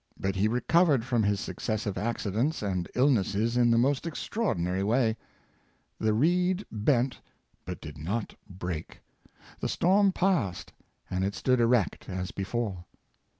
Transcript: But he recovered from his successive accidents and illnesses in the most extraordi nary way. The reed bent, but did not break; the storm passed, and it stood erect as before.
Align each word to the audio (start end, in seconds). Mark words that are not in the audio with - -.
But 0.19 0.35
he 0.35 0.47
recovered 0.47 1.05
from 1.05 1.21
his 1.21 1.39
successive 1.39 1.95
accidents 1.95 2.63
and 2.63 2.89
illnesses 2.95 3.55
in 3.55 3.69
the 3.69 3.77
most 3.77 4.03
extraordi 4.05 4.57
nary 4.57 4.81
way. 4.83 5.15
The 5.99 6.11
reed 6.11 6.65
bent, 6.71 7.21
but 7.65 7.79
did 7.81 7.99
not 7.99 8.33
break; 8.49 8.99
the 9.59 9.69
storm 9.69 10.11
passed, 10.11 10.73
and 11.11 11.23
it 11.23 11.35
stood 11.35 11.59
erect 11.59 12.09
as 12.09 12.31
before. 12.31 12.83